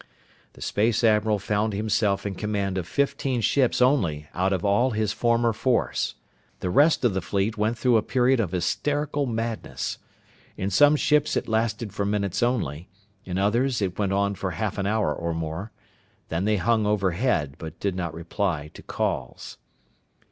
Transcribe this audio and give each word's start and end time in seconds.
The 0.53 0.63
space 0.63 1.03
admiral 1.03 1.37
found 1.37 1.73
himself 1.73 2.25
in 2.25 2.33
command 2.33 2.79
of 2.79 2.87
fifteen 2.87 3.39
ships 3.39 3.83
only 3.83 4.27
out 4.33 4.51
of 4.51 4.65
all 4.65 4.89
his 4.89 5.13
former 5.13 5.53
force. 5.53 6.15
The 6.59 6.71
rest 6.71 7.05
of 7.05 7.13
the 7.13 7.21
fleet 7.21 7.55
went 7.55 7.77
through 7.77 7.97
a 7.97 8.01
period 8.01 8.39
of 8.39 8.51
hysterical 8.51 9.27
madness. 9.27 9.99
In 10.57 10.71
some 10.71 10.95
ships 10.95 11.37
it 11.37 11.47
lasted 11.47 11.93
for 11.93 12.03
minutes 12.03 12.41
only. 12.41 12.89
In 13.25 13.37
others 13.37 13.79
it 13.79 13.99
went 13.99 14.11
on 14.11 14.33
for 14.33 14.49
half 14.49 14.79
an 14.79 14.87
hour 14.87 15.13
or 15.13 15.35
more. 15.35 15.71
Then 16.29 16.45
they 16.45 16.57
hung 16.57 16.87
overhead, 16.87 17.53
but 17.59 17.79
did 17.79 17.93
not 17.93 18.11
reply 18.15 18.71
to 18.73 18.81
calls. 18.81 19.59